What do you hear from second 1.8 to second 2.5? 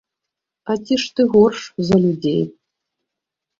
за людзей?